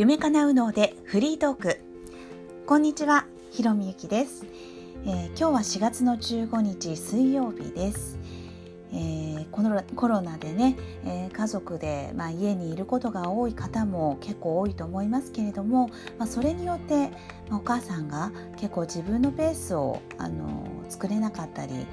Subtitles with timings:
[0.00, 1.80] 夢叶う脳でフリートーク。
[2.64, 4.46] こんにちはひろみゆきです、
[5.04, 8.18] えー、今日は4月の15日水曜日です、
[8.94, 17.10] えー、このコロナでね、えー、家族で、まあ、家にいることが多い方も結構多いと思いますけれども、まあ、それによって、
[17.50, 21.86] まあ、お母さんが結構自分のペースをあの作れなかったり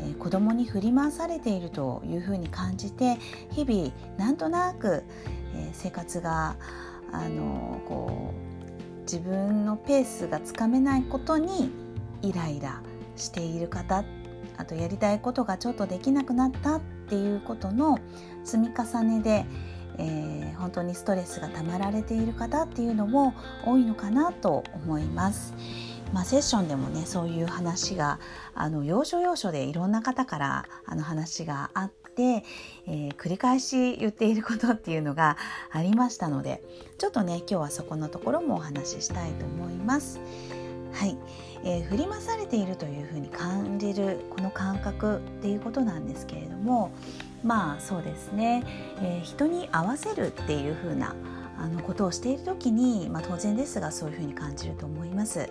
[0.00, 3.16] え子供に振り回されているというふうに感じて
[3.50, 5.04] 日々なんとなく、
[5.54, 6.56] え生活が
[7.12, 11.70] あのこう自分のペースがつかめないことに
[12.22, 12.82] イライラ
[13.16, 14.04] している方
[14.56, 17.98] あとやりたいことがちょっとできなくなったっていうことの
[18.44, 19.46] 積み重ねで、
[19.98, 23.34] えー、本当にストレスがたまられている方っていうのも
[23.64, 25.54] 多いのかなと思います。
[26.12, 28.20] まあ、セッションでもねそういう話が
[28.54, 32.44] あの要所要所でいろんな方からあの話があって、
[32.86, 35.36] えー、繰り返し言っていることっていうのが
[35.70, 36.62] ありましたので
[36.98, 40.18] ちょっとね今日はそこのところもお話ししたいと思います。
[40.92, 41.16] はい、
[41.62, 46.90] えー、振り回されているというふうに感じるこの感覚っていうことなんですけれども
[47.44, 48.64] まあそうですね、
[49.02, 51.14] えー、人に合わせるっていうふうな
[51.58, 55.48] あのことをしている時に、まあ、当然ですがそういうふうに感じると思います。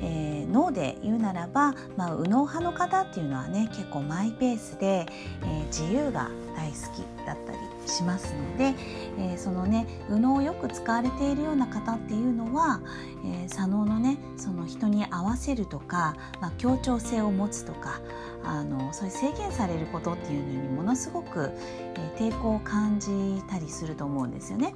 [0.00, 5.06] えー、脳で言うならば、まあ、右脳派の方っていうのはね結構マイペースで、
[5.42, 8.74] えー、自由が大好きだったりしますので、
[9.18, 12.80] えー、そのね右脳をよく使われているような方っていうのは、
[13.24, 18.00] え左脳のねその人に合わせるとか、まあ、協調性を持つとか
[18.44, 23.10] あのそういう制限されることっていうのにものすごく、え抵抗を感じ
[23.48, 24.74] たりすると思うんですよね。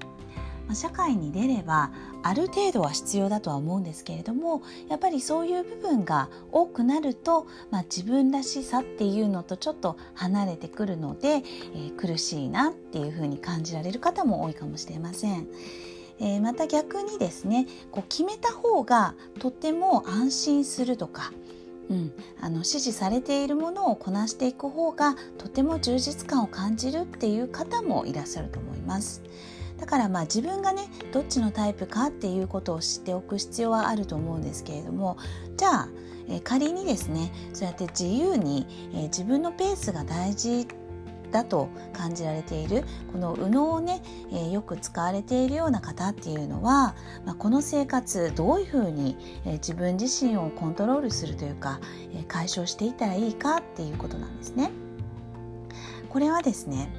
[0.68, 1.90] ま、社会に出れば
[2.22, 15.48] ある程度は必要だとは思うんですけれどもやっぱりそういう部分が多くなると、まあ、自分らしさっていうのとちょっと離れてくるので、えー、苦しいなっていうふうに感じられる方も多いかもしれません。
[16.20, 21.32] えー、また逆にですねこう決めた方がとても安心するとか
[21.90, 29.22] うん、あの指示されているものをこなしていく方がとても充実感を感じるっていう方もいらっしゃると思います。
[29.78, 35.16] だからまあ自分がねどっちのタイプかっていうことを知っておく必要はあると思うんですけれども
[35.56, 35.88] じゃあ、
[36.28, 40.66] え仮にですねそうやって自由に、え自分のペースが大事
[41.30, 46.94] だと感じられているこの右脳をね、えー、よく使われているような方っていうのは、
[47.24, 51.80] まあ、この生活どういうふうに、えー、自分自身をコントロールするというか、
[52.14, 54.70] えー、解消していったらいいかっていうことなんですね。
[56.08, 56.90] これはですね、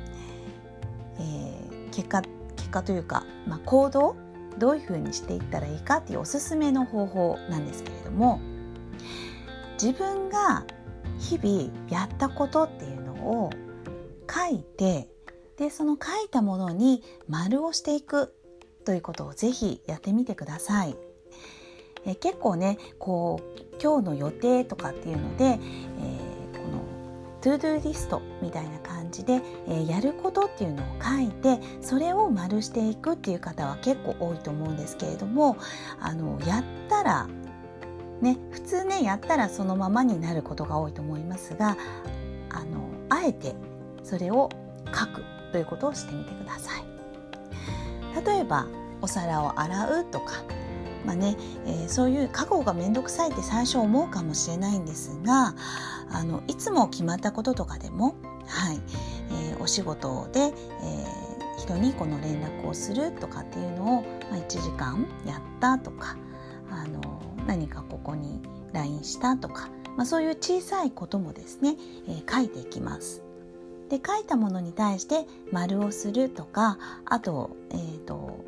[1.19, 2.21] え結果
[2.69, 4.15] 結果というか、まあ、行動
[4.59, 8.39] どういうふうにしていったらいいかっていうおすすめの方法なんですけれども
[9.81, 10.65] 自分が
[11.17, 13.49] 日々やったことっていうのを
[14.29, 15.09] 書いて
[15.57, 18.33] でその書いたものに丸をしていく
[18.85, 20.95] ということをぜひやってみてください。
[22.05, 25.57] え結構ねこう今日の予定とかっていうので、えー、
[26.57, 26.83] この
[27.41, 28.79] to do list みたいな感
[29.11, 35.57] じで、えー、やることっていうのを書いてそれを丸していくっていう方は結構多いと思うんですけれども
[35.99, 37.27] あのやったら
[38.21, 41.77] ね普通ねやったらそのままになることが多いと思いますが
[42.49, 43.55] あのあえて
[44.03, 44.49] それを
[44.93, 46.83] 書くということをしてみてください。
[48.25, 48.65] 例えば
[49.01, 50.43] お皿を洗うとか
[51.05, 55.55] まあねえー、そういう過去が面倒くさいって最初思うかもしれないんですが
[56.11, 58.15] あのいつも決まったこととかでも、
[58.49, 58.79] はい
[59.31, 66.17] えー、お仕事で、えー、人にこの連絡をするとかっていうのを、まあ、1時間やったとか
[66.69, 68.41] あの何かここに
[68.73, 71.75] LINE したとか、まあ、そういう小さいこともですね、
[72.07, 73.23] えー、書いていきます。
[73.89, 78.45] で書いたものに対して丸をするとかあと,、えーと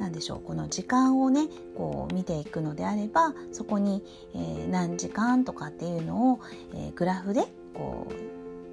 [0.00, 1.46] 何でしょうこの時間をね
[1.76, 4.02] こう見ていくのであればそこに、
[4.34, 6.40] えー、何時間とかっていうのを、
[6.74, 7.44] えー、グラフで
[7.74, 8.29] こう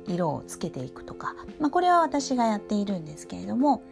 [0.07, 3.83] 色をつけていくとか、まあ、これは私がやっているんですけれども、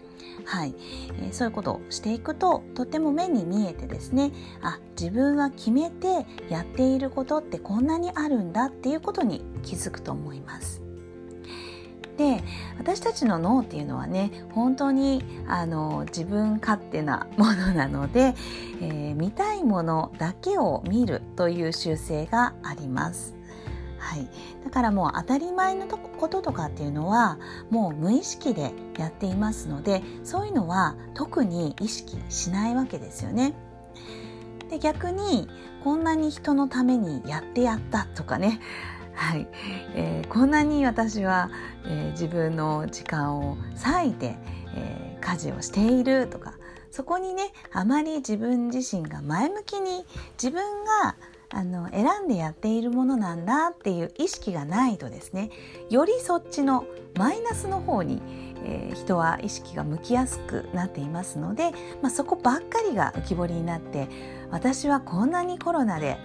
[0.45, 0.75] はい
[1.19, 4.31] えー、そういうことをしていくととても目に見えてですね
[4.61, 10.81] あ自分は決めてやっていることってこんなにあるんだっていうことに気づくと思います。
[12.17, 12.43] で
[12.77, 18.35] 私たちの脳っていうのはね本当にあの自分勝手なものなので、
[18.81, 23.35] えー、見たいものだけを見るという習性があります。
[24.05, 24.27] はい、
[24.63, 27.39] だからもう当たり前のこととかっていうのは
[27.71, 33.55] もう無意識でやっていますのでそういうのは特に意識しないわけですよね。
[34.69, 35.49] で逆に
[35.83, 38.61] こんなに人のためにやってやったとかね。
[39.15, 39.47] はい、
[39.95, 41.49] えー、こんなに私は、
[41.85, 44.35] えー、自分の時間を割いて、
[44.75, 46.53] えー、家事をしているとか。
[46.91, 50.05] そこにねあまり自分自身が前向きに
[50.41, 51.17] 自分が
[51.55, 55.51] あの選んでやっているものなんだっていう意識がないとですね
[55.89, 56.85] よりそっちの
[57.15, 58.21] マイナスの方に、
[58.65, 61.71] えー、人は意識が向きやすくなっていますので、
[62.01, 64.09] まあ、そこばっかりが浮き彫りになって
[64.51, 66.17] 私はこんなにコロナで、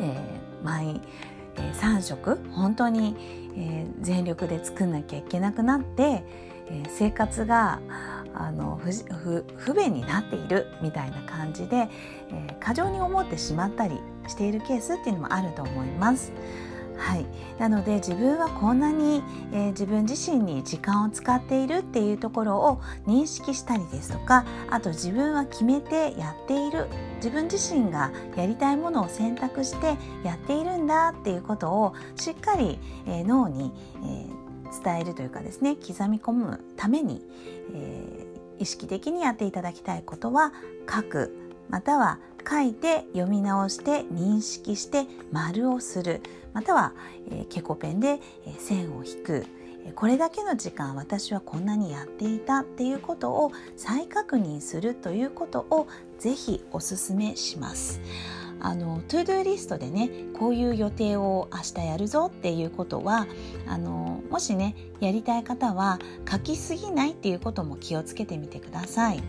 [0.00, 1.00] えー、毎、
[1.54, 3.14] えー、3食本当に、
[3.56, 6.24] えー、全力で作んなきゃいけなくなって、
[6.70, 7.80] えー、生活が
[8.34, 11.88] あの不不便になっているみたいな感じで、
[12.32, 16.32] えー、過剰に思ってしまったりしているケースっていうのもあると思います。
[16.96, 17.26] はい、
[17.58, 19.22] なので自分はこんなに、
[19.52, 26.86] えー、自分自身に時間を使っているっていうところを認識したりですとかあと自分は決めてやっている
[27.16, 37.22] 自分自身がやりたいものを選択してやっているんだっていうことをしっかり、えー、脳に、えー、伝えるというかですね刻み込むために、
[37.74, 38.24] え
[38.58, 40.52] 意識的にやっていただきたいことは
[40.88, 41.36] 書く
[41.68, 42.18] または
[42.48, 46.20] 書いて読み直して認識して丸をする
[46.52, 46.92] または、
[47.30, 49.46] えー、ケコペンで、えー、線を引く
[49.94, 55.88] これだけの時間私はこんなにやっていたっていうことを再確認するということを
[56.18, 58.00] ぜひおすすめします。
[58.60, 60.08] あの to-do list でね
[60.38, 63.26] こういう予定を明日やるぞっていうことは
[63.66, 65.98] あのもしねやりたい方は
[66.30, 69.22] 書きすぎないっていうことも気をつけてみてください。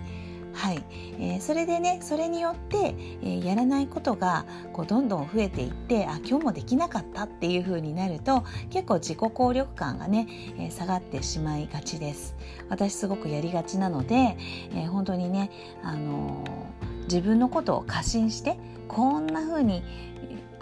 [0.56, 0.84] はい、
[1.20, 12.36] えー、それでねそれによって、えー、やらないことがこうどんどん増えていってあ今日もできなかったっていう風になると結構自己効力感がね、えー、下がってしまいがちです。
[12.70, 14.38] 私すごくやりがちなので、
[14.74, 15.52] え本当にね、
[15.84, 16.44] あの
[17.04, 19.84] 自分のことを過信してこんな風に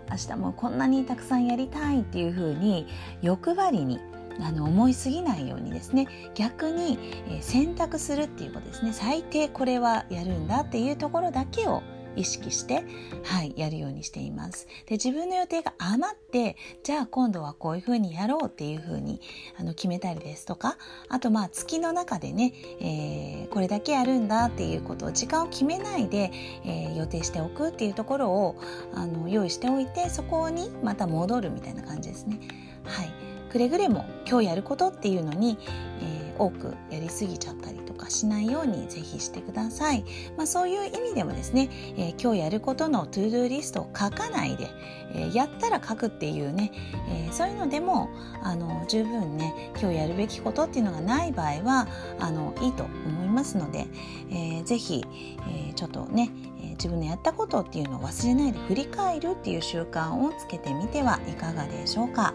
[0.09, 2.87] 明日もこんなにたくさんやりたいっていう風に
[3.21, 3.99] 欲張りに
[4.41, 6.97] あの思いすぎないようにですね逆に、
[7.29, 11.83] え選択するっていうことですね最低これはやるんだっていうところだけを
[12.15, 12.83] 意識して、
[13.23, 14.67] はい、やるようにしています。
[14.85, 19.21] で、自分の予定が余って、じゃあ今度はこういうふうにやろうっていうふうに
[19.57, 20.77] あの決めたりですとか、
[21.09, 26.31] あとまあ月の中でね、えー、これだけやるんだっていうことを時間を決めないで、
[26.65, 28.61] えー、予定しておくっていうところを
[28.93, 32.39] あの用意しておいて、そこにまた戻るみたいな感じですね。
[32.83, 33.12] はい。
[33.53, 35.59] くれぐれも今日やることっていうのに、
[36.01, 40.03] えー、多くやりすぎちゃったりとかしないようにぜひしてください。
[40.35, 44.71] まあ、そういう意味でもですね、えー、今日やることの to-do list を書かないで、
[45.13, 46.71] えー、やったら書くっていうね、
[47.07, 48.09] えそういうのでも
[48.41, 53.85] あの十分ね今日やるべきことっていうのがない場合はあのいいと思いますので、
[54.31, 55.05] えー、ぜひ、
[55.47, 56.31] えちょっとね
[56.71, 62.33] 自分のやったことっていうのを忘れないで振り返るっていう習慣をつけてみてはいかがでしょうか。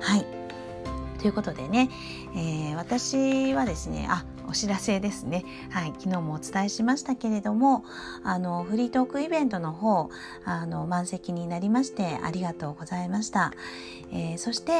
[0.00, 0.45] はい
[1.26, 1.90] ということでね、
[2.36, 5.44] えー、私はですねあお知らせですね。
[5.70, 7.84] はい、昨日もお伝えしましたけれども、
[8.22, 10.08] あの、フリートークイベントの方、
[10.44, 13.52] あの、満席になりましてありがとうございました。
[14.12, 14.72] えー、そして、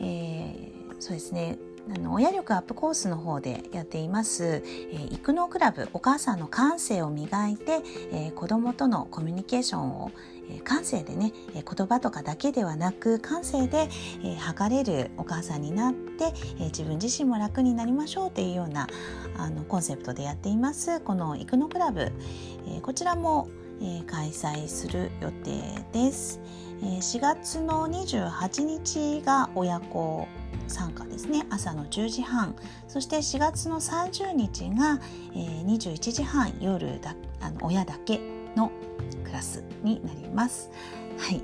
[0.00, 1.58] えー、そうですね、
[1.94, 10.10] あの親力アップコースの方でやっています、えー、育農クラブお母さんの感性を磨いて、えー、子供とのコミュニケーションを
[10.64, 13.88] 感性でね言葉とかだけではなく感性で
[14.38, 18.86] 測れるお母さんになって自分自身も楽になりましょうというような
[19.36, 21.00] あのコンセプトでやっています。
[21.00, 22.12] この育のクラブ。
[22.82, 23.48] こちらも
[24.06, 26.40] 開催する予定です。
[26.80, 30.28] 4月の28日が親子
[30.68, 31.46] 参加ですね。
[31.50, 32.54] 朝の10時半。
[32.88, 35.00] そして4月の30日が
[35.34, 36.52] 21時半。
[36.60, 38.20] 夜だあの親だけ
[38.56, 38.70] の
[39.34, 40.70] ラスになります。
[41.18, 41.42] はい、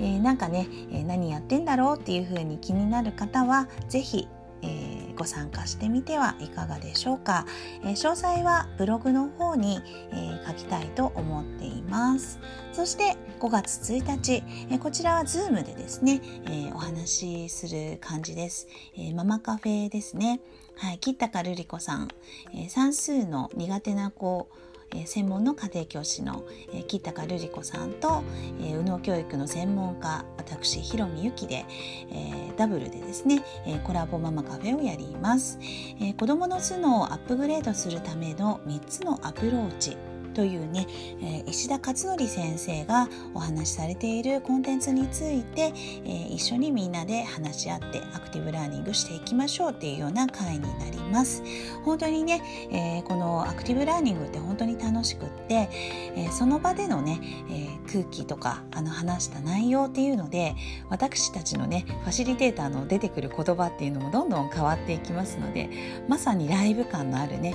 [0.00, 4.28] えー、なんかね、えー、何やってんだろうっていう風に気になる方は是非
[4.62, 7.46] えー、ご参加してみてはいかがでしょうか、
[7.82, 9.80] えー、詳細はブログの方に、
[10.12, 12.38] えー、書きたいと思っています。
[12.72, 20.40] そして5月1日、えこちらは Zoom でですね、えお話しする感じです、えママカフェですね。
[20.76, 22.08] はい、吉高瑠璃子さん、
[22.54, 24.48] え算数の苦手な子
[24.94, 28.22] え専門の家庭教師の、え木高瑠璃子さんと、
[28.60, 31.64] え右脳教育の専門家私ひろみゆきで、
[32.10, 35.58] えダブルでですね、えコラボママカフェをやります、
[36.00, 40.11] え子どもの頭脳をアップグレードするための3つのアプローチ。
[40.32, 40.86] というね、
[41.20, 45.72] えー、石田勝則先生がお話しされているコンテンツについて、
[46.04, 51.42] えー、一緒にみんなで話し合ってアクティブラーニングしていきましょうっていうような回になります。
[51.84, 55.68] 本当にね、えー、このアクティブラーニングって本当に楽しくって、
[56.16, 57.20] えその場でのね、
[57.50, 60.54] え空気とかあの話した内容っていうので
[60.88, 65.68] 私たちのねファシリテーターの出てくる言葉っていうのもどんどん変わっていきますので
[66.08, 67.54] まさにライブ感のあるね、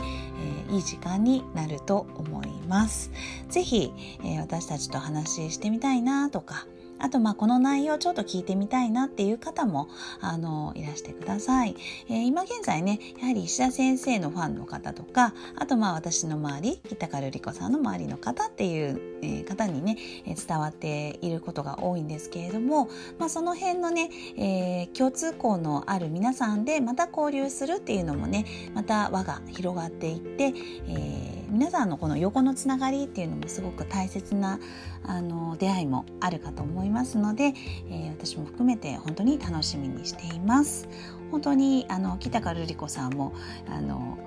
[0.69, 2.66] えいい時間になると思います。
[2.67, 3.11] ます。
[3.49, 3.91] ぜひ、
[4.23, 6.67] え私たちと話ししてみたいなとか
[6.99, 9.87] あとまあこの内容ちょっと聞いてみたいなっていう方も
[10.19, 11.75] あのいらしてください、
[12.09, 30.53] えー、今現在ねやはり石田先生のファンの方とかあとまあ私の周り北川瑠璃子さんの周りの方っていう、えー、方にね伝わっていることが多いんですけれども、まあ、その辺のね、え、共通項のある皆さんでまた交流するっていうのもねまた輪が広がっていって、
[30.87, 34.59] え、皆さんのこの横のつながりっていうのもすごく大切な
[35.03, 37.53] あの出会いもあるかと思いますので、
[37.89, 40.89] えー、私も含めて本当に楽しみにしています。
[41.31, 43.33] 本当にあの北川瑠璃子さんも
[43.69, 44.17] あの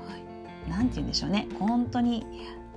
[0.68, 1.46] なんて言うんでしょうね。
[1.58, 2.24] 本当に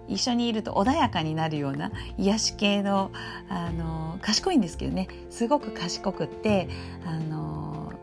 [0.10, 3.12] 一緒にいると穏やかになるような癒し系の
[3.48, 5.08] あの賢いんですけどね。
[5.30, 6.68] すごく賢くって
[7.06, 7.94] あの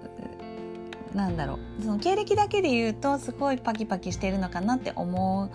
[1.15, 1.83] なんだろう。
[1.83, 5.51] その経歴だけで言うとすごいパキパキしてるのかなって思う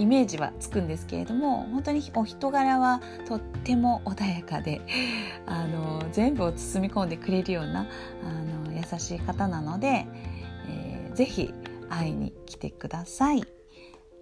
[0.00, 4.80] イメージはつくんですけれども本当にお人柄はとっても穏やかで
[5.44, 7.86] あの全部を包み込んでくれるような
[8.24, 8.32] あ
[8.66, 10.06] の優しい方なので、
[10.68, 11.52] えー、ぜひ
[11.90, 13.44] 会いに来てください。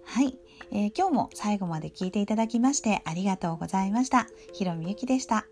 [0.03, 0.37] はい、
[0.71, 4.27] えー、今日も最後まで聞いていただきましてありがとうございました。
[4.51, 5.45] ひろみゆきでした。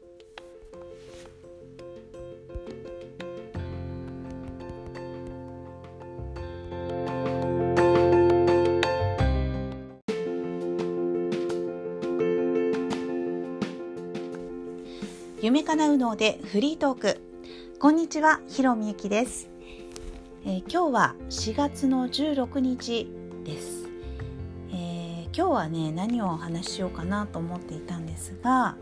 [15.67, 17.21] 夢かなうのでフリートーク。
[17.77, 19.49] こんにちはひろみゆきです、
[20.45, 23.11] えー、今日は4月の16日
[23.43, 23.89] です、
[24.71, 28.77] えー、今日はね何をお話ししようかなと思っていたんですが、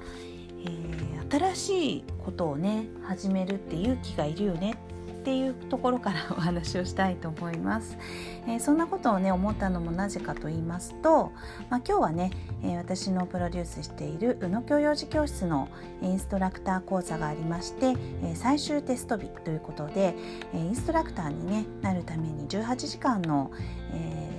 [0.64, 4.78] えー、新しいことをね始めるって勇気がいるよね
[5.26, 7.98] っていうところからお話をしたいと思います。
[8.46, 11.32] えー、そんなことをね思ったのもなぜかと言いますと、
[11.72, 12.30] まあ、今日はね、
[12.62, 15.68] えー、私のプロデュースしている宇野教養児教室の
[16.04, 20.14] インストラクター講座がありまして、えー、最終テスト日ということで、
[20.54, 23.52] えインストラクターに、ね、なるために18時間の、
[23.94, 24.32] え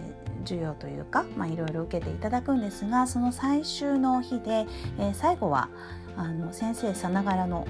[0.44, 4.66] 授業というか、まあ、いろいろ受けていただくんですがその最終の日で、
[5.00, 5.68] え最後は
[6.16, 7.66] あの先生さながらの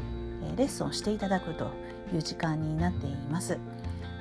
[0.58, 1.70] レッスンをしていただくと
[2.12, 3.58] いう時間になっています。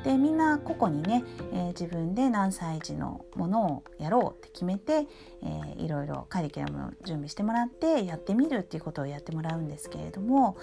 [0.05, 5.07] でみんな個々にね、えー、自分で何歳児のものをやろうって決めて、
[5.41, 10.57] えー、いろいろカリキュラムを準備してもらってやってみるっていうことをやってもらうんですけれども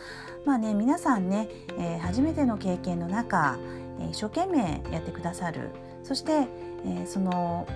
[0.47, 3.59] まあね皆さんね、えー、初めての経験の中、
[3.99, 5.71] えー、一生懸命やってくださる
[6.05, 7.67] そして、えー、その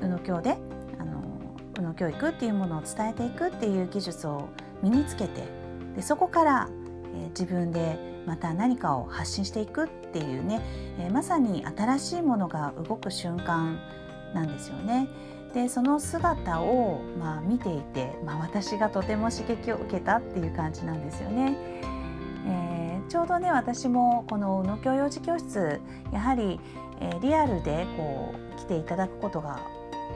[0.00, 0.56] 宇野教で
[0.98, 1.22] あの
[1.78, 4.48] 宇野教育っていうものを伝えていくっていう技術を
[4.82, 5.42] 身につけて
[5.96, 6.68] でそこから、
[7.14, 10.60] え、自分でまた何かを発信していくっていうね、
[10.98, 13.78] え、まさに新しいものが動く瞬間
[14.34, 15.08] なんですよね。
[15.54, 21.56] でその姿を、まあ、見ていて、まあ、私がとても刺激を受けたっていう感じなんですよね。
[22.46, 25.80] えー、ちょうどね私もこの宇野教養児教室
[26.12, 26.60] やはり、
[27.00, 29.60] えー、リアルでこう来ていただくことが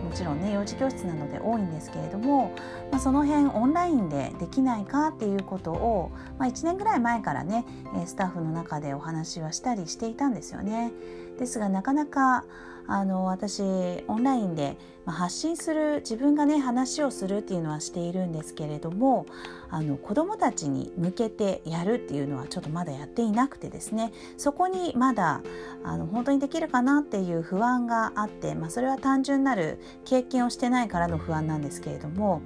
[0.03, 2.53] もちろんね幼児教室なので多いんですけれども、
[2.91, 7.65] まあ、その辺オンラインでできないかっていうことを、まあ、1年ぐらい前からね
[8.07, 10.93] スタッフの中でお話はしたりしていたんですよね。
[11.39, 12.45] ですがなかなか
[12.89, 13.63] あの私
[14.09, 14.77] オンラインで
[15.07, 19.27] 発信する自分がね話をするっていうのはしているんですけれども
[19.71, 24.13] あの子どもたちに向けてやるっていうのはちょっとまだやっていなくてですね。
[24.37, 25.43] そこにまだ
[25.85, 32.43] あの本当にできるかなっていう不安があって、まあ、それは単純なる経験をしてないからの不安なんですけれども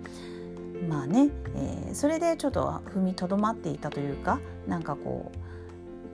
[0.88, 5.52] まあね、えー、それでちょっと踏みとどまっていたというかなんかこう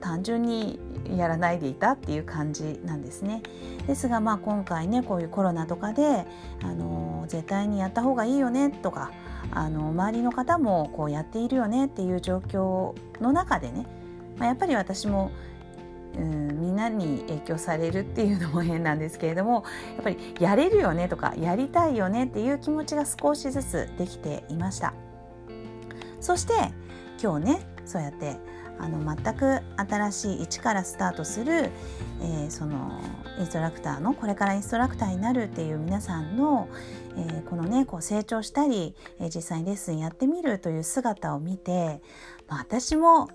[0.01, 0.79] 単純に
[1.15, 3.41] やらないでいたっていう感じなんですね。
[3.87, 6.25] ですがまあ今回ねこういうコロナとかで、
[6.61, 9.11] あの絶対にやった方がいいよねとか
[9.51, 13.85] あの周りの方もこうやっているよねっていう状況の中でね、
[14.37, 15.31] まあ、やっぱり私も
[16.17, 19.63] うんみんなに影響されるっていうのも変なんですけれども
[19.95, 24.93] やっぱりやれるよねとかやりたいよねっていう気持ちが少しずつできていました
[26.19, 26.53] そして
[27.21, 28.37] 今日ねそうやって
[28.79, 31.69] あの全く新しい一からスタートする、
[32.21, 33.01] えー、その
[33.37, 36.69] インストラクターのこれからインストラクターになるっていう皆さんの、
[37.17, 42.01] えー、このねこう成長したり、えー、実際にレッスンやってみるという姿を見て、
[42.47, 43.29] まあ、私も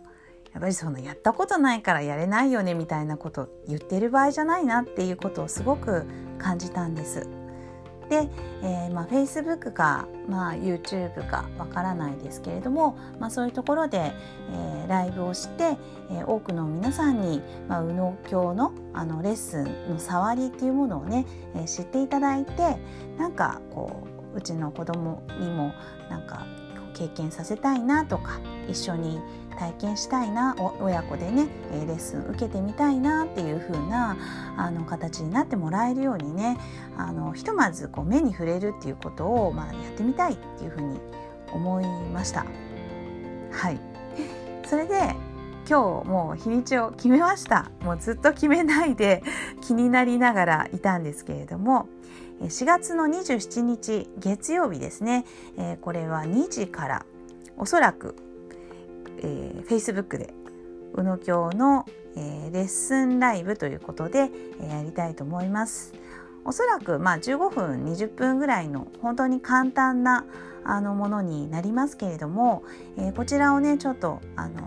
[0.52, 6.06] やっぱりそのやったことないからやれないよねみたいなこと言ってる場合じゃないなっていうことをすごく
[6.38, 7.43] 感じたんです。
[8.08, 8.28] で、
[8.62, 14.12] えー、まあ、Facebook か、まあ、YouTube かわからないですけれども、まあ、そういうところで、
[14.50, 15.76] えー、ライブをして、
[16.10, 22.76] えー、多くの皆さんに、まあ、宇野教のあのレッスンの触りっていうものをね、えー、知っていただいて
[23.18, 25.72] なんかこううちの子供にも
[26.08, 26.46] なんか
[26.94, 29.20] 経験させたいなとか一緒に
[29.58, 34.16] 体験したいな親子でねレッスン受けてみたいなっていう風な
[34.56, 36.58] あな形になってもらえるようにね
[36.96, 40.98] あのひとまずこう目に触れるっていうことを、まあ、やってみたいっていう風に
[41.52, 42.46] 思いました。
[43.52, 43.80] はい
[44.66, 45.14] それで
[45.68, 49.22] 今日もう日にちを決めましたもうずっと決めないで
[49.62, 51.86] 気になりながらいたんですけれども
[52.40, 55.24] 4月の27日月曜日ですね、
[55.56, 57.06] えー、これは2時から
[57.56, 58.16] おそらく
[59.24, 60.34] えー、Facebook で
[60.94, 61.86] 宇野教の、
[62.16, 65.94] えー、レッスンライブということで、えー、やりたいと思います。
[66.44, 70.26] おそらくまあ15分20分ぐらいの本当に簡単な
[70.62, 72.64] あのものになりますけれども、
[72.98, 74.62] えー、こちらをねちょっとあの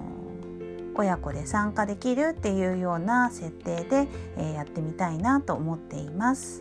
[0.95, 4.07] 親子で参加できるっていうような設定で、
[4.37, 6.59] えー、やってみたいなと思っています。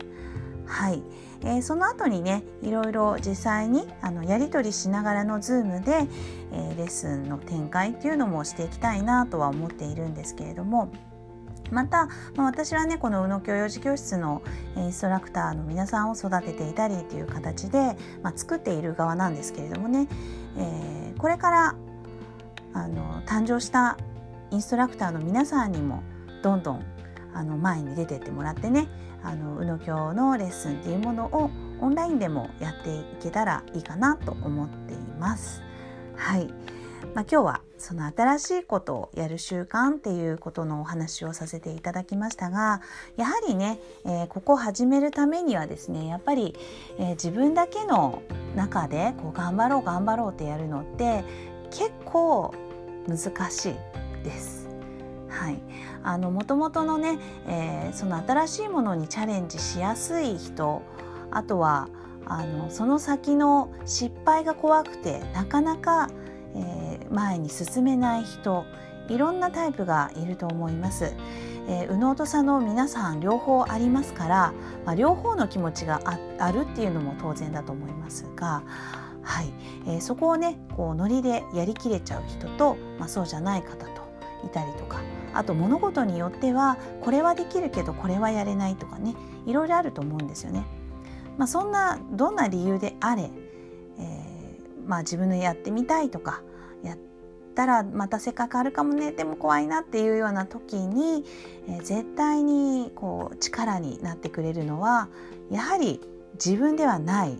[0.67, 1.01] はい、
[1.41, 6.07] えー、その後にねいろいろ実際にあのやり取りしながらの Zoom で、
[6.51, 10.91] えー、レッスンの展開っていうのもしていきたいなとは思っているんですけれども
[11.71, 14.41] また、まあ、私はねこの宇野教養児教室の
[14.75, 20.07] インストラクターの皆さんを育てていたりという形で、まあ、作っている側なんですけれどもね、
[20.57, 21.75] えー、これから
[22.73, 23.97] あの誕生した
[24.51, 26.03] インストラクターの皆さんにも
[26.41, 26.85] どんどん
[27.33, 28.87] あの前に出てってもらってね
[29.23, 35.61] あの宇野教のレッスンっていうものをオンラインでもやっていけたらいいかなと思っています。
[36.15, 36.47] はい、
[37.13, 42.81] まあ、今日はその新しいことをやる習慣っていうことのお話をさせていただきましたが
[43.17, 46.55] やはりね、えー、ここを始めるためにはですねやっぱり、
[46.97, 48.23] えー、自分だけの
[48.55, 51.23] 中でこう頑張ろう頑張ろうってやるのって
[51.69, 52.53] 結構
[53.07, 54.66] 難しいです。
[55.37, 55.59] はい、
[56.03, 60.81] あの元々のね、えー、その新しいものにチャレンジしやすい人
[61.29, 61.89] あとは
[62.25, 66.09] あのその先の失敗が怖くてなかなか、
[66.55, 68.65] えー、前に進めない人
[69.09, 71.13] いろんなタイプがいると思います。
[71.69, 74.53] えー、右脳と左脳皆さん両方ありますから、
[74.85, 76.01] まあ、両方の気持ちが
[76.39, 78.63] あるっていうのも当然だと思いますが、
[79.21, 79.51] はい
[79.85, 84.07] えー、そこをねこうノリでやりきれちゃう人と、まあ、そうじゃない方と
[84.45, 85.01] いたりとか
[85.33, 90.65] あと物事によってはこれはできるけどこれはやれないとかねいろいろあると思うんですよね。
[91.37, 93.29] まあ、そんなどんな理由であれ、
[93.99, 96.41] えー、まあ、自分のやってみたいとか
[96.83, 96.97] やっ
[97.53, 101.23] たらまたせっかくあるかもねでも怖いなっていうような時に、
[101.67, 105.09] えー、絶対にこう力になってくれるのは
[105.51, 106.01] やはり
[106.33, 107.37] 自分ではない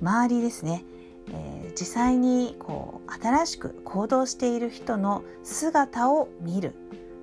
[0.00, 0.84] 周りですね。
[1.32, 6.74] えー、実際にこう新しく行動している人の姿を見る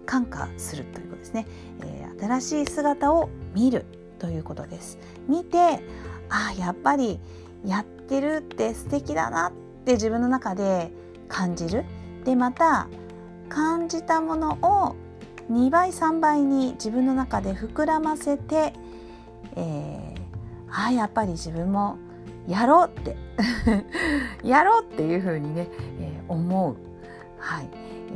[0.06, 1.46] 感化するということですね、
[1.82, 3.86] えー、新しい姿を見る
[4.20, 4.98] ということです。
[5.28, 5.82] 見て
[6.30, 7.20] あやっぱり
[7.66, 9.52] やってるって素敵だなっ
[9.86, 10.92] て自分の中で
[11.28, 11.86] 感じる。
[12.24, 12.88] でまた
[13.50, 14.96] 感じたものを
[15.50, 18.74] 2倍3倍に自分の中で膨らませて、
[19.56, 21.98] えー、あやっぱり自分も
[22.48, 23.18] やろうって。
[24.44, 25.68] やろうっていうふうにね、
[26.00, 26.76] えー、思う、
[27.38, 27.70] はい。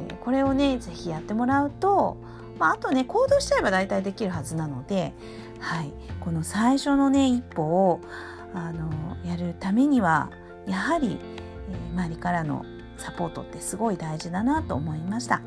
[0.09, 2.17] えー、これをね是非やってもらうと、
[2.57, 5.13] まあ、あとね行動しちゃえば大体できるはずなので、
[5.59, 7.99] はい、この最初のね一歩を
[8.53, 8.89] あの
[9.25, 10.31] やるためには
[10.67, 11.19] やはり、
[11.69, 12.65] えー、周りからの
[12.97, 15.41] サポートってすごい大事だなと思いました。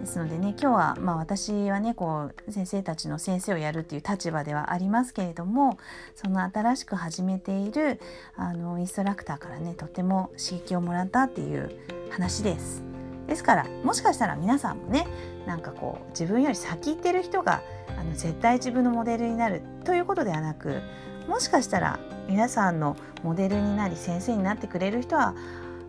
[0.00, 5.78] ですのでね今日はまあ私はねこう先生たちの先生をやるっていう立場ではありますけれども
[6.14, 8.00] その新しく始めている
[8.36, 11.70] あのインストラクターからねとても刺激をもらったっていう
[12.10, 12.82] 話です。
[13.26, 15.06] ですからもしかしたら皆さんもね
[15.46, 17.62] なんかこう自分より先行ってる人が
[17.96, 20.80] あの絶対自分のモデルになるということではなく
[21.28, 25.36] もしかしたら皆さんのモデルになり先生になってくれる人は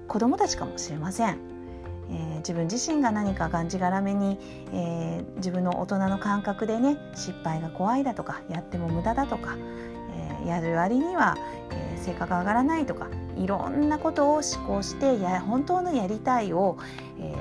[0.08, 1.51] 子どもたちかもしれません。
[2.12, 4.38] えー、自分自身が何かがんじがらめに、
[4.74, 9.56] えー、自分の大人の感覚でね失敗が怖いだとかやっても無駄だとか、
[10.42, 11.38] えー、やる割には、
[11.72, 16.78] え性格上がらないとかいろんなことを思考してや本当のやりたいを、
[17.20, 17.36] え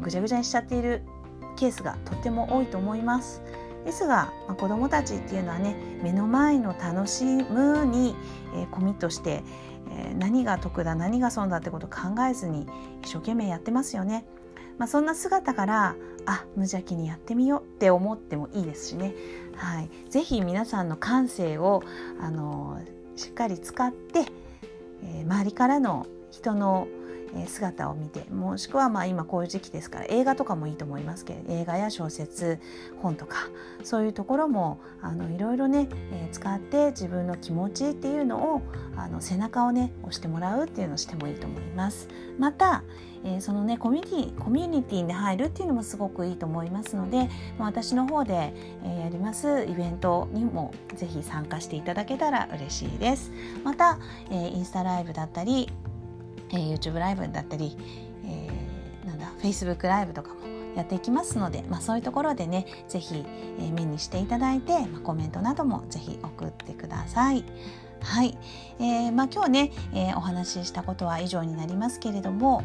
[0.00, 1.02] ぐちゃぐちゃにしちゃっている
[1.56, 3.42] ケースがとっても多いと思います。
[3.84, 8.14] ですが、まあ、子どもたちっていうのはね目の前の楽しむに、
[8.54, 9.42] えー、コミットして、
[9.90, 12.66] え、何が得だ何が損だってことを考えずに
[13.02, 14.24] 一生懸命やってますよね。
[14.78, 19.14] まあ、そんな姿からあ無邪気にやってみようって思ってもいいですしね、
[19.56, 21.82] はい、ぜひ皆さんの感性を、
[22.20, 22.80] あの
[23.16, 24.26] しっかり使って、
[25.02, 26.86] えー、周りからの人の
[27.46, 32.58] 姿を見てもしくはまあ今こういう時期ですから映画とかもいいと思いますけど映画や小説
[33.02, 33.48] 本とか
[33.84, 38.62] そういうところもあのいろいろね、え、使って自分の気持ちっていうのを
[38.96, 42.08] あの背中をね押してもらうっていうのをしてもいいと思います。
[42.38, 42.82] また、
[43.24, 48.52] え、そのねコミュニティコミュニティに入るっていうのもすごくいいと思いますので、私の方で、
[48.84, 53.30] え、やりますイベントにもぜひ参加していただけたら嬉しいです。
[53.64, 53.98] また、
[54.30, 55.70] え、インスタライブだったり
[56.50, 57.76] えー、YouTube ライブだったり、
[58.24, 60.40] えー、なんだ Facebook ライブとかも
[60.76, 63.24] やっていきますので、まあ、そういうところでね是非、
[63.58, 67.44] えー、目にしていただいて、まあ、コメントなども是非送ってください。
[68.00, 68.38] はい、
[68.78, 72.62] えー、まあ、今日ね、えー、お話ししたことは以上になりますけれども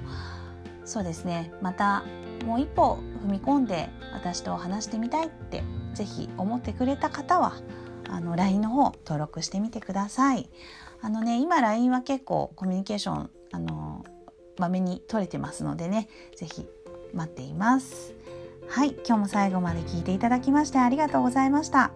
[0.86, 2.04] そうですねまた
[2.46, 5.64] もう一歩踏み込んで私と話してみたいって
[5.96, 7.54] 是非思ってくれた方は
[8.10, 10.50] あの LINE の方登録してみてください。
[11.02, 14.04] あのね今 LINE は結構コミュニケーションあの
[14.58, 16.68] まめに取れてますのでね是非
[17.14, 18.14] 待っています。
[18.68, 21.92] はい今日も最後まで聞いていただきましてありがとうございました。